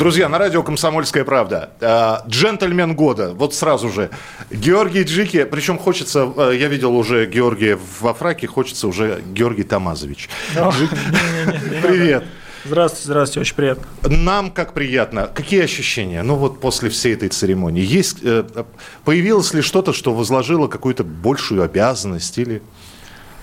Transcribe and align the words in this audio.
Друзья, 0.00 0.30
на 0.30 0.38
радио 0.38 0.62
«Комсомольская 0.62 1.24
правда». 1.24 1.68
Э, 1.78 2.26
Джентльмен 2.26 2.94
года. 2.94 3.34
Вот 3.34 3.54
сразу 3.54 3.90
же. 3.90 4.08
Георгий 4.50 5.02
Джики. 5.02 5.44
Причем 5.44 5.76
хочется, 5.76 6.26
э, 6.38 6.56
я 6.58 6.68
видел 6.68 6.96
уже 6.96 7.26
Георгия 7.26 7.78
во 8.00 8.14
фраке, 8.14 8.46
хочется 8.46 8.88
уже 8.88 9.22
Георгий 9.26 9.62
Тамазович. 9.62 10.30
Привет. 11.82 12.24
Здравствуйте, 12.64 13.04
здравствуйте, 13.04 13.40
очень 13.40 13.54
приятно. 13.56 13.84
Нам 14.08 14.50
как 14.50 14.72
приятно. 14.72 15.26
Какие 15.26 15.64
ощущения? 15.64 16.22
Ну 16.22 16.36
вот 16.36 16.62
после 16.62 16.88
всей 16.88 17.12
этой 17.12 17.28
церемонии. 17.28 17.84
Есть, 17.84 18.20
э, 18.22 18.44
появилось 19.04 19.52
ли 19.52 19.60
что-то, 19.60 19.92
что 19.92 20.14
возложило 20.14 20.66
какую-то 20.66 21.04
большую 21.04 21.62
обязанность 21.62 22.38
или... 22.38 22.62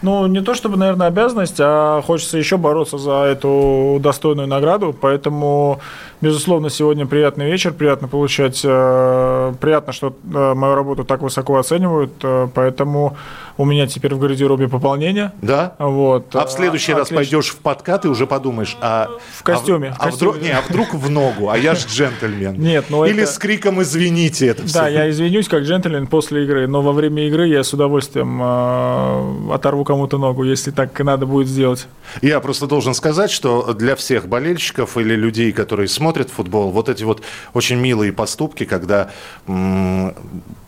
Ну, 0.04 0.28
не 0.28 0.42
то 0.42 0.54
чтобы, 0.54 0.78
наверное, 0.78 1.08
обязанность, 1.08 1.58
а 1.60 2.02
хочется 2.04 2.38
еще 2.38 2.58
бороться 2.58 3.00
за 3.00 3.24
эту 3.24 3.98
достойную 4.00 4.48
награду. 4.48 4.94
Поэтому, 5.00 5.80
безусловно, 6.22 6.70
сегодня 6.70 7.08
приятный 7.08 7.48
вечер, 7.48 7.74
приятно 7.74 8.08
получать, 8.08 8.62
э, 8.64 9.54
приятно, 9.60 9.94
что 9.94 10.14
э, 10.34 10.54
мою 10.54 10.76
работу 10.76 11.04
так 11.04 11.22
высоко 11.22 11.58
оценивают. 11.58 12.12
Э, 12.22 12.48
поэтому 12.54 13.18
у 13.58 13.66
меня 13.66 13.88
теперь 13.88 14.14
в 14.14 14.20
гардеробе 14.20 14.68
пополнение. 14.68 15.32
Да? 15.42 15.76
Вот. 15.80 16.36
А 16.36 16.46
в 16.46 16.52
следующий 16.52 16.94
раз 16.94 17.08
Отлично. 17.08 17.16
пойдешь 17.18 17.50
в 17.50 17.58
подкат 17.58 18.06
и 18.06 18.08
уже 18.08 18.28
подумаешь, 18.28 18.78
а... 18.82 19.10
В 19.36 19.44
костюме, 19.44 19.96
А, 19.98 20.06
в 20.10 20.14
а 20.14 20.16
вдруг, 20.16 20.42
не, 20.42 20.50
а 20.52 20.62
вдруг 20.62 20.94
в 20.94 21.10
ногу, 21.10 21.50
а 21.50 21.58
я 21.58 21.76
ж 21.76 21.86
джентльмен. 21.88 22.60
Нет, 22.60 22.86
ну 22.90 23.06
Или 23.06 23.24
это- 23.24 23.32
с 23.32 23.38
криком 23.38 23.82
«извините» 23.82 24.48
это 24.48 24.66
все. 24.66 24.74
Да, 24.80 24.88
я 24.88 25.10
извинюсь 25.10 25.48
как 25.48 25.64
джентльмен 25.64 26.08
после 26.08 26.44
игры, 26.44 26.68
но 26.68 26.82
во 26.82 26.92
время 26.92 27.28
игры 27.28 27.48
я 27.48 27.64
с 27.64 27.74
удовольствием 27.74 28.40
э, 28.42 29.54
оторву 29.54 29.84
кому-то 29.84 30.18
ногу, 30.18 30.44
если 30.44 30.72
так 30.72 31.00
и 31.00 31.04
надо 31.04 31.26
будет 31.26 31.48
сделать. 31.48 31.88
Я 32.22 32.40
просто 32.40 32.68
должен 32.68 32.94
сказать, 32.94 33.32
что 33.32 33.74
для 33.74 33.96
всех 33.96 34.28
болельщиков 34.28 34.98
или 34.98 35.16
людей, 35.16 35.52
которые 35.52 35.88
смотрят 35.88 36.30
футбол, 36.30 36.72
вот 36.72 36.90
эти 36.90 37.04
вот 37.04 37.22
очень 37.54 37.78
милые 37.78 38.14
поступки, 38.14 38.66
когда 38.66 39.10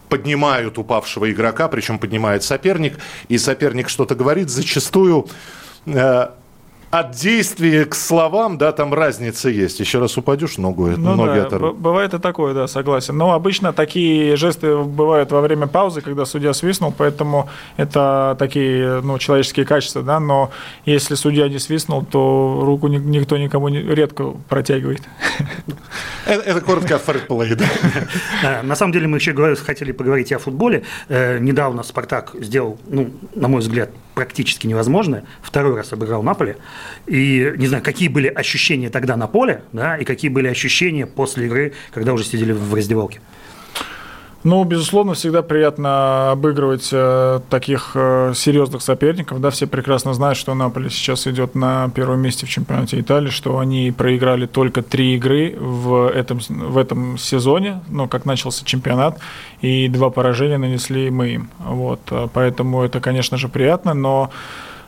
поднимают 0.09 0.77
упавшего 0.77 1.31
игрока, 1.31 1.67
причем 1.67 1.99
поднимает 1.99 2.43
соперник, 2.43 2.97
и 3.27 3.38
соперник 3.38 3.89
что-то 3.89 4.15
говорит, 4.15 4.49
зачастую 4.49 5.27
э, 5.85 6.27
от 6.91 7.11
действия 7.11 7.85
к 7.85 7.93
словам, 7.93 8.57
да, 8.57 8.71
там 8.71 8.95
разница 8.95 9.47
есть. 9.49 9.80
Еще 9.80 9.99
раз 9.99 10.17
упадешь, 10.17 10.57
ногу, 10.57 10.87
Ну 10.87 11.15
ноги 11.15 11.37
да, 11.39 11.45
оторвут. 11.45 11.77
бывает 11.77 12.15
и 12.15 12.17
такое, 12.17 12.55
да, 12.55 12.67
согласен. 12.67 13.15
Но 13.15 13.33
обычно 13.33 13.73
такие 13.73 14.35
жесты 14.35 14.75
бывают 14.75 15.31
во 15.31 15.41
время 15.41 15.67
паузы, 15.67 16.02
когда 16.02 16.25
судья 16.25 16.52
свистнул, 16.52 16.91
поэтому 16.97 17.47
это 17.77 18.35
такие, 18.39 19.02
ну, 19.02 19.19
человеческие 19.19 19.67
качества, 19.67 20.02
да, 20.02 20.19
но 20.19 20.49
если 20.87 21.13
судья 21.13 21.47
не 21.47 21.59
свистнул, 21.59 22.03
то 22.03 22.63
руку 22.65 22.87
ни- 22.87 22.97
никто 22.97 23.37
никому 23.37 23.67
не, 23.69 23.81
редко 23.83 24.33
протягивает. 24.49 25.03
Это, 26.30 26.44
это 26.44 26.61
коротко 26.61 26.95
о 26.95 26.99
фэрплей, 26.99 27.55
да. 27.55 27.66
Э, 28.44 28.61
На 28.61 28.75
самом 28.75 28.94
деле 28.94 29.08
мы 29.08 29.17
еще 29.17 29.33
хотели 29.55 29.91
поговорить 29.91 30.31
и 30.31 30.36
о 30.36 30.39
футболе. 30.39 30.83
Э, 31.08 31.39
Недавно 31.39 31.83
«Спартак» 31.83 32.36
сделал, 32.39 32.77
ну, 32.88 33.11
на 33.36 33.47
мой 33.47 33.61
взгляд, 33.61 33.89
практически 34.13 34.67
невозможное. 34.67 35.23
Второй 35.41 35.75
раз 35.75 35.91
обыграл 35.91 36.21
Наполе. 36.23 36.58
И 37.08 37.53
не 37.58 37.67
знаю, 37.67 37.83
какие 37.83 38.09
были 38.09 38.27
ощущения 38.27 38.89
тогда 38.89 39.16
на 39.16 39.27
поле, 39.27 39.63
да, 39.73 39.97
и 39.97 40.05
какие 40.05 40.30
были 40.30 40.47
ощущения 40.47 41.05
после 41.08 41.47
игры, 41.47 41.73
когда 41.93 42.14
уже 42.14 42.23
сидели 42.23 42.52
в 42.52 42.73
раздевалке. 42.73 43.21
Ну, 44.44 44.64
безусловно, 44.64 45.16
всегда 45.16 45.42
приятно 45.42 46.32
обыгрывать 46.32 46.89
э, 46.94 47.42
таких 47.50 47.92
э, 47.95 48.32
серьезных 48.33 48.82
соперников. 48.82 49.42
Да, 49.42 49.50
все 49.50 49.67
прекрасно 49.67 50.14
знают, 50.14 50.38
что 50.38 50.54
Наполе 50.54 50.89
сейчас 50.89 51.27
идет 51.27 51.55
на 51.55 51.89
первом 51.89 52.22
месте 52.22 52.45
в 52.45 52.49
чемпионате 52.49 53.02
Италии, 53.02 53.32
что 53.32 53.60
они 53.60 53.92
проиграли 53.92 54.45
только 54.45 54.82
три 54.82 55.16
игры 55.16 55.58
в 55.60 56.08
этом, 56.08 56.39
в 56.48 56.78
этом 56.78 57.17
сезоне, 57.17 57.82
ну, 57.89 58.08
как 58.08 58.23
начался 58.23 58.64
чемпионат, 58.64 59.20
и 59.60 59.89
два 59.89 60.10
поражения 60.10 60.58
нанесли 60.58 61.10
мы 61.10 61.30
им. 61.30 61.49
Вот, 61.60 61.99
э, 62.11 62.30
поэтому 62.33 62.82
это, 62.83 63.02
конечно 63.02 63.38
же, 63.38 63.49
приятно, 63.49 63.94
но 63.94 64.30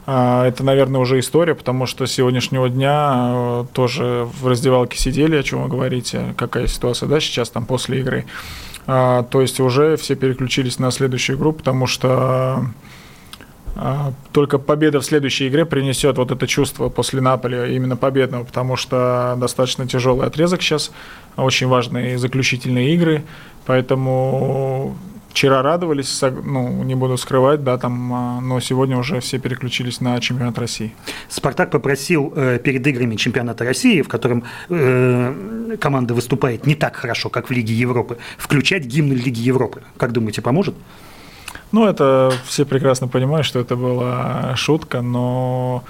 а, 0.07 0.47
это, 0.47 0.63
наверное, 0.63 0.99
уже 0.99 1.19
история, 1.19 1.55
потому 1.55 1.85
что 1.85 2.05
с 2.05 2.11
сегодняшнего 2.11 2.69
дня 2.69 3.31
э, 3.33 3.65
тоже 3.73 4.27
в 4.41 4.47
раздевалке 4.47 4.97
сидели, 4.97 5.35
о 5.35 5.43
чем 5.43 5.63
вы 5.63 5.69
говорите, 5.69 6.33
какая 6.37 6.67
ситуация, 6.67 7.07
да, 7.07 7.19
сейчас 7.19 7.49
там 7.49 7.65
после 7.65 7.99
игры. 7.99 8.25
А, 8.87 9.23
то 9.23 9.41
есть 9.41 9.59
уже 9.59 9.95
все 9.97 10.15
переключились 10.15 10.79
на 10.79 10.91
следующую 10.91 11.37
игру, 11.37 11.53
потому 11.53 11.87
что 11.87 12.65
а, 13.75 14.13
только 14.31 14.57
победа 14.57 14.99
в 14.99 15.05
следующей 15.05 15.47
игре 15.47 15.65
принесет 15.65 16.17
вот 16.17 16.31
это 16.31 16.47
чувство 16.47 16.89
после 16.89 17.21
Наполи, 17.21 17.75
именно 17.75 17.95
победного, 17.95 18.43
потому 18.43 18.75
что 18.75 19.35
достаточно 19.37 19.87
тяжелый 19.87 20.27
отрезок 20.27 20.61
сейчас, 20.61 20.91
очень 21.37 21.67
важные 21.67 22.17
заключительные 22.17 22.93
игры, 22.93 23.23
поэтому 23.65 24.95
вчера 25.31 25.61
радовались, 25.61 26.21
ну, 26.21 26.83
не 26.83 26.95
буду 26.95 27.17
скрывать, 27.17 27.63
да, 27.63 27.77
там, 27.77 28.13
а, 28.13 28.41
но 28.41 28.59
сегодня 28.59 28.97
уже 28.97 29.19
все 29.21 29.39
переключились 29.39 30.01
на 30.01 30.19
чемпионат 30.19 30.59
России. 30.59 30.93
«Спартак» 31.29 31.71
попросил 31.71 32.33
э, 32.35 32.59
перед 32.59 32.85
играми 32.85 33.15
чемпионата 33.15 33.63
России, 33.63 34.01
в 34.01 34.09
котором 34.09 34.43
э, 34.69 35.60
команда 35.77 36.13
выступает 36.13 36.65
не 36.65 36.75
так 36.75 36.95
хорошо, 36.95 37.29
как 37.29 37.49
в 37.49 37.51
Лиге 37.51 37.73
Европы, 37.73 38.17
включать 38.37 38.85
гимн 38.85 39.13
Лиги 39.13 39.39
Европы. 39.39 39.83
Как 39.97 40.11
думаете, 40.11 40.41
поможет? 40.41 40.75
Ну, 41.71 41.87
это 41.87 42.33
все 42.45 42.65
прекрасно 42.65 43.07
понимают, 43.07 43.45
что 43.45 43.59
это 43.59 43.75
была 43.75 44.55
шутка, 44.55 45.01
но 45.01 45.83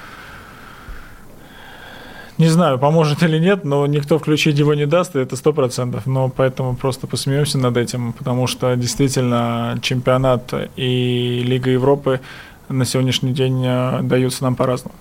не 2.37 2.47
знаю, 2.47 2.79
поможет 2.79 3.21
или 3.21 3.37
нет, 3.37 3.63
но 3.65 3.85
никто 3.85 4.17
включить 4.17 4.57
его 4.57 4.73
не 4.73 4.87
даст, 4.87 5.15
и 5.15 5.19
это 5.19 5.35
сто 5.35 5.53
процентов. 5.53 6.07
Но 6.07 6.29
поэтому 6.29 6.75
просто 6.75 7.05
посмеемся 7.05 7.59
над 7.59 7.77
этим, 7.77 8.13
потому 8.13 8.47
что 8.47 8.75
действительно 8.75 9.77
чемпионат 9.81 10.51
и 10.75 11.43
Лига 11.45 11.69
Европы 11.69 12.19
на 12.67 12.85
сегодняшний 12.85 13.33
день 13.33 13.63
э, 13.63 13.99
даются 14.01 14.43
нам 14.43 14.55
по-разному. 14.55 14.95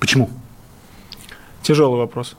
Почему? 0.00 0.30
Тяжелый 1.62 1.98
вопрос. 1.98 2.36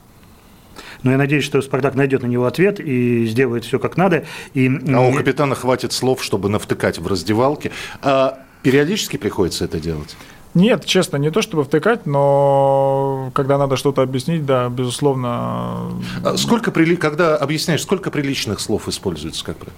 Но 1.02 1.10
я 1.10 1.18
надеюсь, 1.18 1.44
что 1.44 1.60
«Спартак» 1.62 1.94
найдет 1.94 2.22
на 2.22 2.26
него 2.26 2.46
ответ 2.46 2.80
и 2.80 3.26
сделает 3.26 3.64
все 3.64 3.78
как 3.78 3.96
надо. 3.96 4.24
И, 4.54 4.70
А 4.92 5.00
у 5.00 5.12
капитана 5.12 5.54
хватит 5.54 5.92
слов, 5.92 6.22
чтобы 6.22 6.48
навтыкать 6.48 6.98
в 6.98 7.06
раздевалке. 7.06 7.72
А 8.02 8.38
периодически 8.62 9.16
приходится 9.16 9.64
это 9.64 9.80
делать? 9.80 10.16
Нет, 10.54 10.84
честно, 10.84 11.16
не 11.16 11.30
то 11.30 11.40
чтобы 11.40 11.64
втыкать, 11.64 12.04
но 12.04 13.30
когда 13.34 13.56
надо 13.56 13.76
что-то 13.76 14.02
объяснить, 14.02 14.44
да, 14.44 14.68
безусловно. 14.68 15.92
А 16.22 16.36
Сколько 16.36 16.70
прили... 16.70 16.94
Когда 16.94 17.36
объясняешь, 17.36 17.82
сколько 17.82 18.10
приличных 18.10 18.60
слов 18.60 18.86
используется, 18.86 19.44
как 19.44 19.56
правило? 19.56 19.76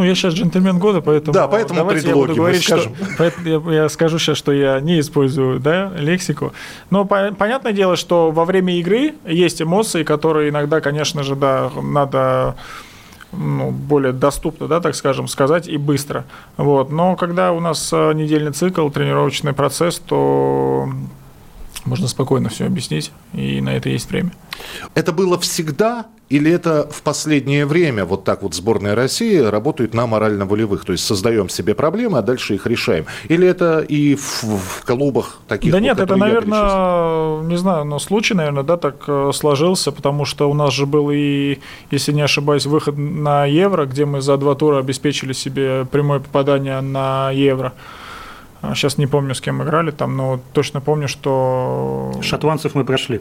Ну, 0.00 0.06
я 0.06 0.14
сейчас 0.14 0.32
джентльмен 0.32 0.78
года, 0.78 1.02
поэтому... 1.02 1.34
Да, 1.34 1.46
поэтому 1.46 1.80
давайте 1.80 2.08
я 2.08 2.14
предлоги 2.14 2.28
буду 2.28 2.40
мы 2.40 2.44
говорить, 2.46 2.62
что- 2.62 2.78
скажем. 2.78 2.94
поэт- 3.18 3.34
я, 3.44 3.82
я 3.82 3.88
скажу 3.90 4.18
сейчас, 4.18 4.38
что 4.38 4.50
я 4.50 4.80
не 4.80 4.98
использую, 4.98 5.60
да, 5.60 5.92
лексику. 5.94 6.54
Но 6.88 7.04
по- 7.04 7.32
понятное 7.32 7.72
дело, 7.72 7.96
что 7.96 8.30
во 8.30 8.46
время 8.46 8.78
игры 8.78 9.14
есть 9.26 9.60
эмоции, 9.60 10.02
которые 10.02 10.48
иногда, 10.48 10.80
конечно 10.80 11.22
же, 11.22 11.36
да, 11.36 11.70
надо 11.82 12.56
ну, 13.32 13.70
более 13.72 14.14
доступно, 14.14 14.68
да, 14.68 14.80
так 14.80 14.94
скажем, 14.94 15.28
сказать 15.28 15.68
и 15.68 15.76
быстро. 15.76 16.24
Вот. 16.56 16.90
Но 16.90 17.14
когда 17.14 17.52
у 17.52 17.60
нас 17.60 17.90
э, 17.92 18.14
недельный 18.14 18.52
цикл, 18.52 18.88
тренировочный 18.88 19.52
процесс, 19.52 19.98
то 19.98 20.88
можно 21.84 22.08
спокойно 22.08 22.48
все 22.48 22.66
объяснить, 22.66 23.12
и 23.32 23.60
на 23.60 23.76
это 23.76 23.88
есть 23.88 24.10
время. 24.10 24.32
Это 24.94 25.12
было 25.12 25.38
всегда 25.38 26.06
или 26.30 26.48
это 26.48 26.88
в 26.88 27.02
последнее 27.02 27.66
время 27.66 28.04
вот 28.04 28.22
так 28.22 28.42
вот 28.44 28.54
сборная 28.54 28.94
России 28.94 29.36
работает 29.36 29.94
на 29.94 30.06
морально-волевых? 30.06 30.84
То 30.84 30.92
есть 30.92 31.04
создаем 31.04 31.48
себе 31.48 31.74
проблемы, 31.74 32.18
а 32.18 32.22
дальше 32.22 32.54
их 32.54 32.68
решаем? 32.68 33.06
Или 33.28 33.48
это 33.48 33.80
и 33.80 34.14
в, 34.14 34.44
в 34.44 34.84
клубах 34.86 35.40
таких? 35.48 35.72
Да 35.72 35.78
вот, 35.78 35.84
нет, 35.84 35.98
это, 35.98 36.14
наверное, 36.14 37.42
не 37.42 37.56
знаю, 37.56 37.84
но 37.84 37.98
случай, 37.98 38.34
наверное, 38.34 38.62
да, 38.62 38.76
так 38.76 39.02
э, 39.08 39.32
сложился, 39.34 39.90
потому 39.90 40.24
что 40.24 40.48
у 40.48 40.54
нас 40.54 40.72
же 40.72 40.86
был 40.86 41.10
и, 41.10 41.58
если 41.90 42.12
не 42.12 42.22
ошибаюсь, 42.22 42.64
выход 42.64 42.96
на 42.96 43.44
Евро, 43.46 43.86
где 43.86 44.04
мы 44.04 44.20
за 44.20 44.36
два 44.36 44.54
тура 44.54 44.78
обеспечили 44.78 45.32
себе 45.32 45.84
прямое 45.90 46.20
попадание 46.20 46.80
на 46.80 47.32
Евро. 47.32 47.72
Сейчас 48.62 48.98
не 48.98 49.06
помню, 49.06 49.34
с 49.34 49.40
кем 49.40 49.62
играли 49.62 49.90
там, 49.90 50.16
но 50.16 50.40
точно 50.52 50.80
помню, 50.80 51.08
что... 51.08 52.12
Шотландцев 52.22 52.74
мы 52.74 52.84
прошли. 52.84 53.20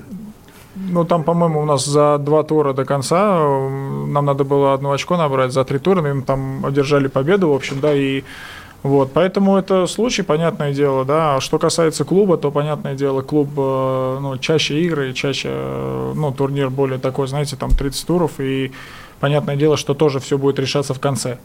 Ну, 0.76 1.04
там, 1.06 1.24
по-моему, 1.24 1.62
у 1.62 1.66
нас 1.66 1.86
за 1.86 2.18
два 2.18 2.44
тура 2.44 2.74
до 2.74 2.86
конца 2.86 3.40
нам 3.40 4.26
надо 4.26 4.44
было 4.44 4.74
одно 4.74 4.92
очко 4.92 5.18
набрать, 5.18 5.52
за 5.52 5.64
три 5.66 5.80
тура 5.80 6.02
мы 6.02 6.22
там 6.22 6.66
одержали 6.66 7.08
победу, 7.08 7.50
в 7.50 7.54
общем, 7.54 7.80
да, 7.80 7.94
и 7.94 8.24
Вот, 8.82 9.12
поэтому 9.14 9.58
это 9.58 9.88
случай, 9.88 10.22
понятное 10.22 10.74
дело, 10.74 11.04
да. 11.04 11.36
А 11.36 11.42
что 11.42 11.60
касается 11.60 12.06
клуба, 12.06 12.38
то, 12.38 12.50
понятное 12.50 12.96
дело, 12.96 13.22
клуб, 13.22 13.50
э, 13.58 14.18
ну, 14.22 14.38
чаще 14.38 14.80
игры, 14.82 15.12
чаще, 15.14 15.50
э, 15.52 16.14
ну, 16.16 16.32
турнир 16.32 16.70
более 16.70 16.98
такой, 16.98 17.28
знаете, 17.28 17.58
там 17.58 17.72
30 17.72 18.08
туров, 18.08 18.40
и 18.40 18.72
понятное 19.20 19.58
дело, 19.58 19.76
что 19.76 19.94
тоже 19.94 20.20
все 20.20 20.38
будет 20.38 20.60
решаться 20.60 20.94
в 20.94 21.00
конце. 21.02 21.40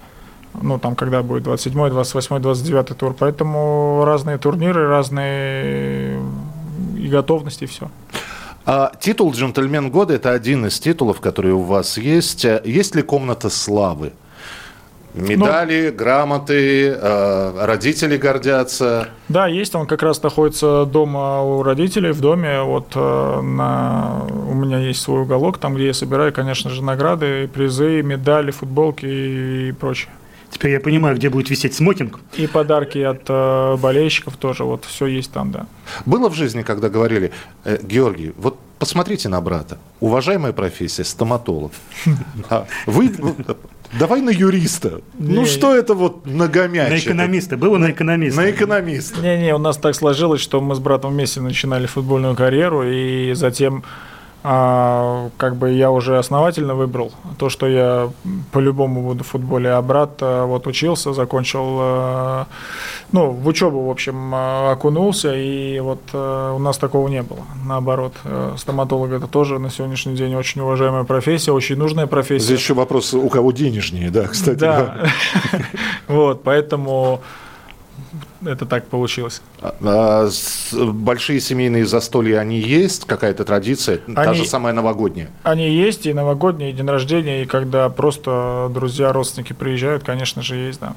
Ну, 0.62 0.79
там, 0.79 0.95
когда 0.95 1.23
будет 1.23 1.43
27, 1.43 1.91
28, 1.91 2.39
29 2.39 2.97
тур. 2.97 3.15
Поэтому 3.19 4.05
разные 4.05 4.39
турниры, 4.39 4.89
разные 4.89 6.21
и 6.97 7.09
готовности, 7.09 7.65
и 7.65 7.67
все. 7.67 7.91
А 8.67 8.93
титул 8.99 9.33
«Джентльмен 9.33 9.91
года»– 9.91 10.15
это 10.15 10.31
один 10.31 10.67
из 10.67 10.81
титулов, 10.81 11.21
которые 11.21 11.55
у 11.55 11.62
вас 11.62 11.99
есть. 11.99 12.45
Есть 12.65 12.95
ли 12.95 13.03
комната 13.03 13.51
славы? 13.51 14.12
Медали, 15.15 15.91
ну, 15.91 15.97
грамоты, 15.97 16.89
э, 16.89 17.65
родители 17.65 18.17
гордятся. 18.17 19.11
Да, 19.29 19.47
есть. 19.47 19.73
Он 19.77 19.87
как 19.87 20.03
раз 20.03 20.21
находится 20.21 20.87
дома 20.87 21.41
у 21.43 21.62
родителей, 21.62 22.11
в 22.11 22.21
доме. 22.21 22.62
Вот 22.62 22.89
э, 22.97 23.41
на... 23.41 24.23
у 24.50 24.55
меня 24.55 24.79
есть 24.79 25.00
свой 25.03 25.23
уголок, 25.23 25.59
там, 25.59 25.77
где 25.77 25.87
я 25.87 25.95
собираю, 25.95 26.33
конечно 26.33 26.69
же, 26.69 26.83
награды, 26.83 27.47
призы, 27.47 28.03
медали, 28.03 28.50
футболки 28.50 29.07
и 29.07 29.73
прочее. 29.79 30.11
Теперь 30.55 30.71
я 30.71 30.81
понимаю, 30.81 31.17
где 31.17 31.31
будет 31.31 31.51
висеть 31.51 31.75
смокинг. 31.75 32.21
И 32.35 32.47
подарки 32.47 32.99
от 32.99 33.25
э, 33.29 33.77
болельщиков 33.77 34.37
тоже. 34.37 34.62
Вот 34.62 34.85
все 34.85 35.06
есть 35.06 35.33
там, 35.33 35.51
да. 35.51 35.67
Было 36.06 36.29
в 36.31 36.35
жизни, 36.35 36.62
когда 36.62 36.89
говорили, 36.89 37.33
э, 37.65 37.79
Георгий, 37.83 38.33
вот 38.37 38.56
посмотрите 38.79 39.29
на 39.29 39.41
брата. 39.41 39.79
Уважаемая 39.99 40.53
профессия, 40.53 41.03
стоматолог. 41.03 41.73
Вы 42.87 43.11
Давай 43.99 44.21
на 44.21 44.31
юриста. 44.31 45.01
Не, 45.19 45.35
ну 45.35 45.45
что 45.45 45.75
это 45.75 45.95
вот 45.95 46.25
многомячие? 46.25 46.91
На 46.91 46.99
экономиста. 46.99 47.57
Было 47.57 47.77
на 47.79 47.91
экономиста. 47.91 48.41
На 48.41 48.50
экономиста. 48.50 49.21
Не-не, 49.21 49.55
у 49.55 49.59
нас 49.59 49.77
так 49.77 49.95
сложилось, 49.97 50.41
что 50.41 50.61
мы 50.61 50.77
с 50.77 50.79
братом 50.79 51.12
вместе 51.12 51.41
начинали 51.41 51.87
футбольную 51.87 52.37
карьеру, 52.37 52.83
и 52.85 53.33
затем 53.35 53.85
а, 54.46 55.31
как 55.38 55.56
бы 55.56 55.70
я 55.70 55.91
уже 55.91 56.19
основательно 56.19 56.75
выбрал 56.75 57.12
то, 57.38 57.49
что 57.49 57.67
я 57.67 58.11
по-любому 58.52 59.02
буду 59.02 59.25
в 59.25 59.29
футболе. 59.29 59.70
А 59.70 59.81
брат 59.81 60.19
а, 60.20 60.44
вот 60.44 60.67
учился, 60.67 61.14
закончил, 61.14 61.79
а, 61.81 62.46
ну, 63.11 63.31
в 63.31 63.49
учебу, 63.49 63.87
в 63.87 63.91
общем, 63.91 64.32
а, 64.35 64.73
окунулся, 64.73 65.35
и 65.35 65.81
вот 65.81 66.00
а, 66.12 66.52
у 66.52 66.58
нас 66.58 66.76
такого 66.76 67.08
не 67.08 67.23
было. 67.23 67.41
Наоборот, 67.64 68.12
а, 68.25 68.55
стоматолог 68.58 69.12
это 69.12 69.26
тоже 69.26 69.58
на 69.58 69.70
сегодняшний 69.70 70.14
день 70.14 70.35
очень 70.35 70.61
уважаемая 70.61 71.05
профессия, 71.05 71.52
очень 71.52 71.76
нужная 71.76 72.06
профессия. 72.06 72.44
Здесь 72.44 72.61
еще 72.61 72.75
вопрос, 72.75 73.14
у 73.14 73.31
кого 73.31 73.50
денежнее, 73.50 74.11
да, 74.11 74.26
кстати. 74.26 74.58
Да, 74.58 75.06
вот, 76.06 76.43
поэтому 76.43 77.23
это 78.46 78.67
так 78.67 78.87
получилось. 78.87 79.43
А, 79.61 79.75
а, 79.82 80.29
большие 80.93 81.41
семейные 81.41 81.87
застолья, 81.87 82.38
они 82.38 82.58
есть? 82.58 83.05
Какая-то 83.05 83.44
традиция? 83.44 84.00
Они, 84.06 84.14
Та 84.14 84.35
же 84.35 84.44
самая 84.44 84.73
новогодняя? 84.73 85.31
Они 85.43 85.69
есть, 85.69 86.06
и 86.06 86.12
новогодние, 86.12 86.70
и 86.70 86.73
день 86.73 86.88
рождения, 86.88 87.43
и 87.43 87.46
когда 87.46 87.88
просто 87.88 88.70
друзья, 88.73 89.12
родственники 89.12 89.52
приезжают, 89.52 90.05
конечно 90.05 90.43
же, 90.43 90.56
есть, 90.56 90.81
да. 90.81 90.94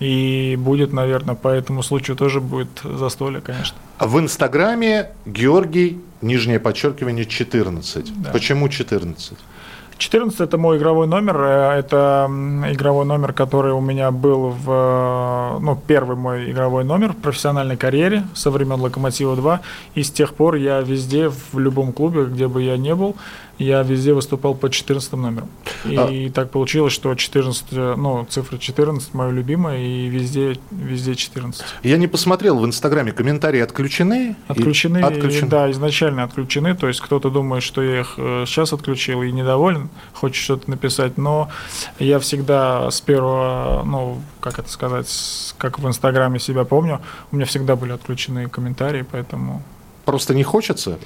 И 0.00 0.56
будет, 0.58 0.92
наверное, 0.92 1.36
по 1.36 1.48
этому 1.48 1.82
случаю 1.82 2.16
тоже 2.16 2.40
будет 2.40 2.80
застолье, 2.82 3.40
конечно. 3.40 3.76
А 3.98 4.08
в 4.08 4.18
Инстаграме 4.18 5.10
Георгий, 5.26 6.00
нижнее 6.22 6.58
подчеркивание, 6.58 7.24
14. 7.24 8.22
Да. 8.22 8.30
Почему 8.30 8.68
14? 8.68 9.38
14 10.02 10.40
это 10.40 10.58
мой 10.58 10.78
игровой 10.78 11.06
номер. 11.06 11.36
Э, 11.40 11.78
это 11.78 12.28
игровой 12.72 13.04
номер, 13.04 13.32
который 13.32 13.72
у 13.72 13.80
меня 13.80 14.10
был 14.10 14.48
в 14.48 14.68
э, 14.68 15.58
ну, 15.60 15.80
первый 15.86 16.16
мой 16.16 16.50
игровой 16.50 16.84
номер 16.84 17.12
в 17.12 17.16
профессиональной 17.16 17.76
карьере 17.76 18.24
со 18.34 18.50
времен 18.50 18.80
Локомотива 18.80 19.36
2. 19.36 19.60
И 19.94 20.02
с 20.02 20.10
тех 20.10 20.34
пор 20.34 20.56
я 20.56 20.80
везде, 20.80 21.28
в 21.28 21.58
любом 21.58 21.92
клубе, 21.92 22.24
где 22.24 22.48
бы 22.48 22.62
я 22.62 22.76
не 22.76 22.96
был, 22.96 23.14
я 23.58 23.82
везде 23.82 24.12
выступал 24.12 24.54
по 24.54 24.68
14 24.70 25.12
номеру. 25.12 25.46
И 25.84 25.96
а... 25.96 26.32
так 26.32 26.50
получилось, 26.50 26.92
что 26.92 27.14
14, 27.14 27.72
ну, 27.72 28.26
цифра 28.28 28.58
14 28.58 29.14
моя 29.14 29.30
любимая, 29.30 29.78
и 29.78 30.06
везде, 30.06 30.58
везде 30.70 31.14
14. 31.14 31.62
Я 31.82 31.96
не 31.96 32.06
посмотрел 32.06 32.58
в 32.58 32.66
Инстаграме, 32.66 33.12
комментарии 33.12 33.60
отключены? 33.60 34.36
Отключены, 34.48 34.98
и... 34.98 35.02
отключены. 35.02 35.48
да, 35.48 35.70
изначально 35.70 36.24
отключены, 36.24 36.74
то 36.74 36.88
есть 36.88 37.00
кто-то 37.00 37.30
думает, 37.30 37.62
что 37.62 37.82
я 37.82 38.00
их 38.00 38.14
сейчас 38.46 38.72
э, 38.72 38.76
отключил 38.76 39.22
и 39.22 39.32
недоволен, 39.32 39.88
хочет 40.12 40.42
что-то 40.42 40.70
написать, 40.70 41.18
но 41.18 41.50
я 41.98 42.18
всегда 42.18 42.90
с 42.90 43.00
первого, 43.00 43.82
ну, 43.84 44.22
как 44.40 44.58
это 44.58 44.68
сказать, 44.68 45.08
как 45.58 45.78
в 45.78 45.86
Инстаграме 45.86 46.38
себя 46.38 46.64
помню, 46.64 47.00
у 47.30 47.36
меня 47.36 47.46
всегда 47.46 47.76
были 47.76 47.92
отключены 47.92 48.48
комментарии, 48.48 49.04
поэтому... 49.10 49.62
Просто 50.04 50.34
не 50.34 50.42
хочется? 50.42 50.98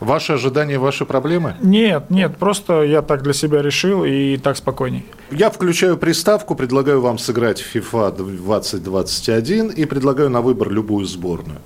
Ваши 0.00 0.34
ожидания, 0.34 0.78
ваши 0.78 1.04
проблемы? 1.04 1.56
Нет, 1.60 2.10
нет, 2.10 2.36
просто 2.36 2.82
я 2.82 3.02
так 3.02 3.22
для 3.22 3.32
себя 3.32 3.62
решил 3.62 4.04
и 4.04 4.36
так 4.36 4.56
спокойней. 4.56 5.04
Я 5.30 5.50
включаю 5.50 5.96
приставку, 5.96 6.54
предлагаю 6.54 7.00
вам 7.00 7.18
сыграть 7.18 7.60
в 7.60 7.74
FIFA 7.74 8.16
2021 8.16 9.70
и 9.70 9.84
предлагаю 9.86 10.30
на 10.30 10.40
выбор 10.40 10.70
любую 10.70 11.04
сборную. 11.06 11.58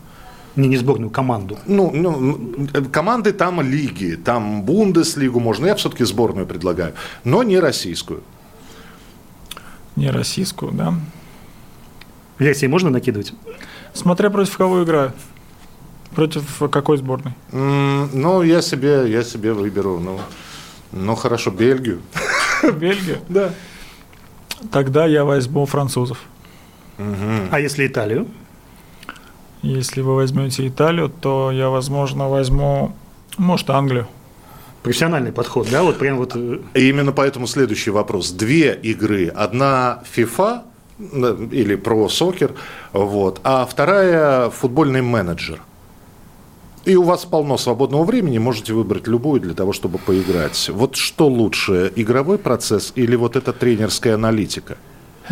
Не, 0.56 0.68
не 0.68 0.76
сборную, 0.76 1.10
команду. 1.10 1.58
Ну, 1.66 1.90
ну, 1.92 2.68
команды 2.90 3.32
там 3.32 3.60
лиги, 3.60 4.16
там 4.22 4.62
Бундеслигу 4.62 5.40
можно. 5.40 5.66
Я 5.66 5.74
все-таки 5.74 6.04
сборную 6.04 6.46
предлагаю, 6.46 6.94
но 7.24 7.42
не 7.42 7.58
российскую. 7.58 8.22
Не 9.96 10.10
российскую, 10.10 10.72
да. 10.72 10.94
Версии 12.38 12.66
можно 12.66 12.90
накидывать? 12.90 13.34
Смотря 13.92 14.30
против 14.30 14.56
кого 14.56 14.84
играю. 14.84 15.12
Против 16.14 16.62
какой 16.70 16.98
сборной? 16.98 17.32
Mm, 17.52 18.10
ну, 18.12 18.42
я 18.42 18.60
себе, 18.60 19.10
я 19.10 19.22
себе 19.22 19.52
выберу. 19.52 19.98
Ну, 19.98 20.20
ну 20.92 21.14
хорошо, 21.14 21.50
Бельгию. 21.50 22.02
Бельгию? 22.62 23.18
Да. 23.28 23.54
Тогда 24.70 25.06
я 25.06 25.24
возьму 25.24 25.64
французов. 25.66 26.18
А 27.50 27.58
если 27.58 27.86
Италию? 27.86 28.28
Если 29.62 30.02
вы 30.02 30.14
возьмете 30.14 30.68
Италию, 30.68 31.08
то 31.08 31.50
я, 31.50 31.70
возможно, 31.70 32.28
возьму, 32.28 32.94
может, 33.38 33.70
Англию. 33.70 34.06
Профессиональный 34.82 35.32
подход, 35.32 35.68
да? 35.70 35.82
Вот 35.82 35.98
прям 35.98 36.18
вот. 36.18 36.32
Э, 36.34 36.58
И 36.74 36.88
именно 36.88 37.12
поэтому 37.12 37.46
следующий 37.46 37.90
вопрос. 37.90 38.32
Две 38.32 38.74
игры. 38.74 39.28
Одна 39.28 40.02
FIFA 40.16 40.62
или 41.52 41.76
про 41.76 42.08
сокер, 42.08 42.52
вот, 42.92 43.40
а 43.44 43.66
вторая 43.66 44.50
футбольный 44.50 45.02
менеджер– 45.02 45.60
и 46.84 46.96
у 46.96 47.02
вас 47.02 47.24
полно 47.24 47.56
свободного 47.56 48.04
времени, 48.04 48.38
можете 48.38 48.72
выбрать 48.72 49.06
любую 49.06 49.40
для 49.40 49.54
того, 49.54 49.72
чтобы 49.72 49.98
поиграть. 49.98 50.70
Вот 50.72 50.96
что 50.96 51.28
лучше, 51.28 51.92
игровой 51.96 52.38
процесс 52.38 52.92
или 52.96 53.16
вот 53.16 53.36
эта 53.36 53.52
тренерская 53.52 54.14
аналитика? 54.14 54.76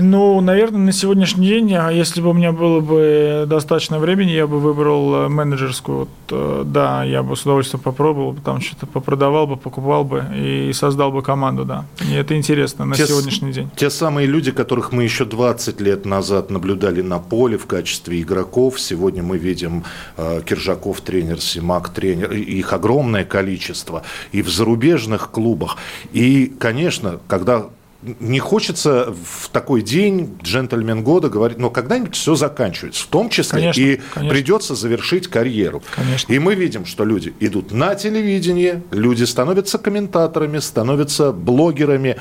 Ну, 0.01 0.41
наверное, 0.41 0.81
на 0.81 0.93
сегодняшний 0.93 1.47
день, 1.47 1.75
а 1.75 1.91
если 1.91 2.21
бы 2.21 2.31
у 2.31 2.33
меня 2.33 2.53
было 2.53 2.81
бы 2.81 3.45
достаточно 3.47 3.99
времени, 3.99 4.31
я 4.31 4.47
бы 4.47 4.59
выбрал 4.59 5.15
э, 5.15 5.29
менеджерскую. 5.29 5.99
Вот, 5.99 6.09
э, 6.31 6.63
да, 6.67 7.05
я 7.05 7.23
бы 7.23 7.37
с 7.37 7.43
удовольствием 7.43 7.83
попробовал, 7.83 8.35
там 8.35 8.61
что-то 8.61 8.87
попродавал 8.87 9.47
бы, 9.47 9.57
покупал 9.57 10.05
бы 10.05 10.25
и 10.35 10.73
создал 10.73 11.13
бы 11.13 11.23
команду, 11.23 11.65
да. 11.65 11.85
И 12.09 12.15
это 12.15 12.37
интересно 12.37 12.85
на 12.85 12.95
те, 12.95 13.07
сегодняшний 13.07 13.53
день. 13.53 13.71
Те 13.77 13.91
самые 13.91 14.27
люди, 14.27 14.51
которых 14.51 14.93
мы 14.93 15.05
еще 15.05 15.25
20 15.25 15.81
лет 15.81 16.07
назад 16.07 16.51
наблюдали 16.51 17.03
на 17.03 17.19
поле 17.19 17.59
в 17.59 17.67
качестве 17.67 18.21
игроков, 18.21 18.81
сегодня 18.81 19.23
мы 19.23 19.39
видим 19.39 19.85
э, 20.17 20.41
Киржаков 20.45 21.01
тренер, 21.01 21.41
Симак 21.41 21.91
тренер, 21.91 22.33
их 22.33 22.73
огромное 22.73 23.25
количество 23.25 24.03
и 24.33 24.43
в 24.43 24.49
зарубежных 24.49 25.31
клубах. 25.31 25.77
И, 26.13 26.53
конечно, 26.59 27.21
когда 27.27 27.67
не 28.03 28.39
хочется 28.39 29.15
в 29.25 29.49
такой 29.51 29.83
день 29.83 30.39
джентльмен 30.43 31.03
года 31.03 31.29
говорить, 31.29 31.59
но 31.59 31.71
когда-нибудь 31.71 32.17
все 32.17 32.35
заканчивается, 32.35 33.05
в 33.05 33.07
том 33.07 33.29
числе 33.29 33.61
конечно, 33.61 33.81
и 33.81 34.01
конечно. 34.15 34.35
придется 34.35 34.75
завершить 34.75 35.29
карьеру. 35.29 35.83
Конечно. 35.95 36.33
И 36.33 36.39
мы 36.39 36.55
видим, 36.55 36.87
что 36.87 37.05
люди 37.05 37.35
идут 37.41 37.73
на 37.73 37.95
телевидение, 37.95 38.83
люди 38.91 39.25
становятся 39.25 39.79
комментаторами, 39.79 40.59
становятся 40.59 41.33
блогерами, 41.33 42.17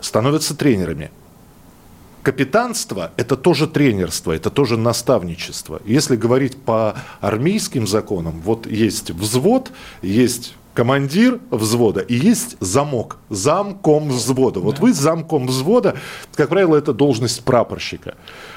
становятся 0.00 0.54
тренерами. 0.54 1.10
Капитанство– 2.22 3.12
это 3.16 3.34
тоже 3.34 3.66
тренерство, 3.66 4.32
это 4.32 4.50
тоже 4.50 4.76
наставничество. 4.76 5.80
Если 5.86 6.16
говорить 6.16 6.58
по 6.58 6.94
армейским 7.22 7.86
законам, 7.86 8.42
вот 8.44 8.66
есть 8.66 9.10
взвод, 9.10 9.72
есть 10.02 10.54
командир 10.74 11.40
взвода 11.50 12.00
и 12.00 12.14
есть 12.14 12.56
замок, 12.60 13.18
замком 13.28 14.08
взвода. 14.08 14.60
Вот 14.60 14.76
да. 14.76 14.82
вы 14.82 14.92
замком 14.92 15.46
взвода, 15.46 15.96
как 16.34 16.48
правило, 16.48 16.76
это 16.76 16.92
должность 16.92 17.44
прапорщика. 17.44 18.14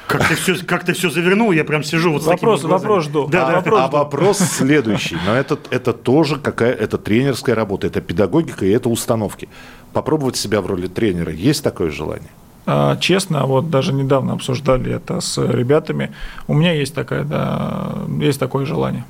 Как 0.07 0.27
ты 0.27 0.35
все, 0.35 0.55
как 0.65 0.83
ты 0.83 0.93
все 0.93 1.09
завернул, 1.09 1.51
я 1.51 1.63
прям 1.63 1.83
сижу 1.83 2.11
вот 2.11 2.23
вопрос, 2.23 2.61
с 2.61 2.63
Вопрос 2.65 3.05
жду. 3.05 3.27
Да, 3.27 3.47
а, 3.47 3.49
да, 3.49 3.55
вопрос, 3.57 3.81
а 3.81 3.87
жду. 3.87 3.97
вопрос 3.97 4.37
следующий. 4.37 5.17
Но 5.25 5.35
это, 5.35 5.57
это 5.69 5.93
тоже 5.93 6.37
какая 6.37 6.73
это 6.73 6.97
тренерская 6.97 7.55
работа, 7.55 7.87
это 7.87 8.01
педагогика 8.01 8.65
и 8.65 8.69
это 8.69 8.89
установки. 8.89 9.49
Попробовать 9.93 10.35
себя 10.35 10.61
в 10.61 10.67
роли 10.67 10.87
тренера. 10.87 11.31
Есть 11.31 11.63
такое 11.63 11.89
желание? 11.89 12.29
А, 12.65 12.97
честно, 12.97 13.45
вот 13.45 13.69
даже 13.69 13.93
недавно 13.93 14.33
обсуждали 14.33 14.93
это 14.93 15.19
с 15.19 15.37
ребятами. 15.37 16.11
У 16.47 16.53
меня 16.53 16.73
есть 16.73 16.93
такая, 16.93 17.23
да, 17.23 17.95
есть 18.19 18.39
такое 18.39 18.65
желание. 18.65 19.05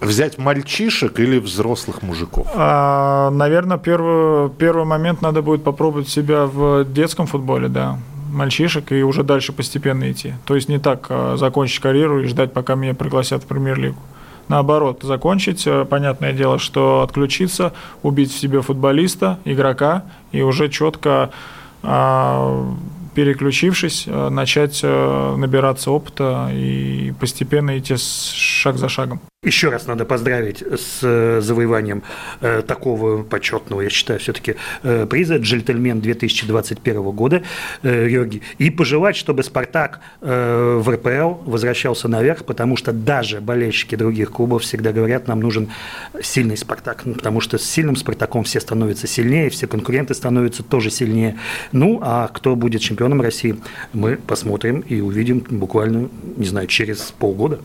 Взять 0.00 0.38
мальчишек 0.38 1.18
или 1.20 1.38
взрослых 1.38 2.02
мужиков? 2.02 2.46
А, 2.54 3.30
наверное, 3.30 3.78
первый, 3.78 4.50
первый 4.50 4.84
момент 4.84 5.22
надо 5.22 5.42
будет 5.42 5.64
попробовать 5.64 6.08
себя 6.08 6.46
в 6.46 6.84
детском 6.84 7.26
футболе, 7.26 7.68
да 7.68 7.98
мальчишек 8.28 8.92
и 8.92 9.02
уже 9.02 9.22
дальше 9.22 9.52
постепенно 9.52 10.10
идти. 10.10 10.34
То 10.44 10.54
есть 10.54 10.68
не 10.68 10.78
так 10.78 11.06
а, 11.08 11.36
закончить 11.36 11.80
карьеру 11.80 12.22
и 12.22 12.26
ждать, 12.26 12.52
пока 12.52 12.74
меня 12.74 12.94
пригласят 12.94 13.44
в 13.44 13.46
премьер-лигу. 13.46 13.96
Наоборот, 14.48 15.02
закончить, 15.02 15.66
э, 15.66 15.84
понятное 15.84 16.32
дело, 16.32 16.58
что 16.60 17.02
отключиться, 17.02 17.72
убить 18.02 18.32
в 18.32 18.38
себе 18.38 18.62
футболиста, 18.62 19.40
игрока 19.44 20.04
и 20.30 20.42
уже 20.42 20.68
четко 20.68 21.30
а, 21.82 22.74
переключившись, 23.16 24.04
э, 24.06 24.28
начать 24.28 24.80
э, 24.82 25.34
набираться 25.36 25.90
опыта 25.90 26.50
и 26.52 27.14
постепенно 27.18 27.78
идти 27.78 27.96
шаг 27.96 28.76
за 28.76 28.88
шагом. 28.88 29.20
Еще 29.46 29.68
раз 29.68 29.86
надо 29.86 30.04
поздравить 30.04 30.60
с 30.60 30.98
э, 31.02 31.40
завоеванием 31.40 32.02
э, 32.40 32.62
такого 32.66 33.22
почетного, 33.22 33.82
я 33.82 33.90
считаю, 33.90 34.18
все-таки 34.18 34.56
э, 34.82 35.06
приза 35.08 35.36
«Джентльмен 35.36 36.00
2021 36.00 37.02
года», 37.12 37.42
Георгий, 37.84 38.42
и 38.58 38.70
пожелать, 38.70 39.14
чтобы 39.14 39.44
«Спартак» 39.44 40.00
в 40.20 40.90
РПЛ 40.90 41.48
возвращался 41.48 42.08
наверх, 42.08 42.44
потому 42.44 42.76
что 42.76 42.92
даже 42.92 43.40
болельщики 43.40 43.94
других 43.94 44.32
клубов 44.32 44.62
всегда 44.62 44.92
говорят, 44.92 45.28
нам 45.28 45.40
нужен 45.40 45.70
сильный 46.20 46.56
«Спартак», 46.56 47.04
потому 47.04 47.40
что 47.40 47.58
с 47.58 47.62
сильным 47.62 47.94
«Спартаком» 47.94 48.42
все 48.42 48.58
становятся 48.58 49.06
сильнее, 49.06 49.50
все 49.50 49.68
конкуренты 49.68 50.14
становятся 50.14 50.64
тоже 50.64 50.90
сильнее. 50.90 51.38
Ну, 51.70 52.00
а 52.02 52.28
кто 52.28 52.56
будет 52.56 52.80
чемпионом 52.80 53.20
России, 53.20 53.56
мы 53.92 54.16
посмотрим 54.16 54.80
и 54.80 55.00
увидим 55.00 55.44
буквально, 55.48 56.08
не 56.36 56.46
знаю, 56.46 56.66
через 56.66 57.14
полгода 57.16 57.60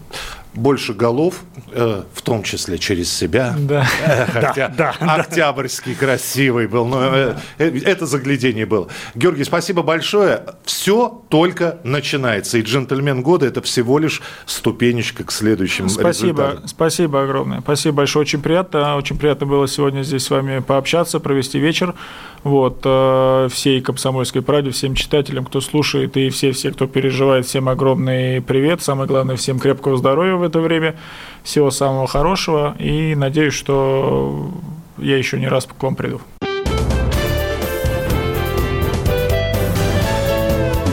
больше 0.54 0.94
голов, 0.94 1.44
э, 1.72 2.04
в 2.14 2.22
том 2.22 2.44
числе 2.44 2.78
через 2.78 3.12
себя. 3.12 3.56
Да. 3.58 3.88
Э, 4.06 4.26
хотя 4.26 4.68
да, 4.68 4.94
да, 5.00 5.16
Октябрьский 5.16 5.94
да. 5.94 6.06
красивый 6.06 6.68
был, 6.68 6.86
но 6.86 7.04
э, 7.04 7.36
э, 7.58 7.80
это 7.86 8.06
заглядение 8.06 8.66
было. 8.66 8.88
Георгий, 9.16 9.44
спасибо 9.44 9.82
большое. 9.82 10.44
Все 10.66 11.24
только 11.30 11.80
начинается. 11.84 12.58
И 12.58 12.62
джентльмен 12.62 13.22
года 13.22 13.46
это 13.46 13.62
всего 13.62 13.98
лишь 14.00 14.22
ступенечка 14.46 15.24
к 15.24 15.32
следующим 15.32 15.88
спасибо, 15.88 16.44
результатам. 16.44 16.68
Спасибо 16.68 17.24
огромное. 17.24 17.62
Спасибо 17.62 17.98
большое. 17.98 18.22
Очень 18.22 18.42
приятно. 18.42 18.98
Очень 18.98 19.18
приятно 19.18 19.46
было 19.46 19.68
сегодня 19.68 20.04
здесь 20.04 20.24
с 20.24 20.30
вами 20.30 20.60
пообщаться, 20.60 21.20
провести 21.20 21.60
вечер. 21.60 21.96
Вот, 22.44 22.82
э, 22.84 23.50
всей 23.52 23.82
комсомольской 23.82 24.42
правде, 24.42 24.72
всем 24.72 24.96
читателям, 24.96 25.46
кто 25.46 25.62
слушает, 25.62 26.18
и 26.18 26.30
все-все, 26.30 26.72
кто 26.72 26.88
переживает, 26.88 27.46
всем 27.46 27.70
огромный 27.70 28.42
привет. 28.42 28.82
Самое 28.82 29.08
главное, 29.08 29.36
всем 29.36 29.60
крепкого 29.60 29.96
здоровья 29.96 30.41
в 30.42 30.44
это 30.44 30.60
время. 30.60 30.96
Всего 31.44 31.72
самого 31.72 32.08
хорошего. 32.08 32.76
И 32.78 33.16
надеюсь, 33.16 33.54
что 33.54 34.52
я 34.98 35.18
еще 35.18 35.40
не 35.40 35.48
раз 35.48 35.66
к 35.66 35.82
вам 35.82 35.96
приду. 35.96 36.20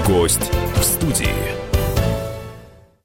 Гость. 0.07 0.50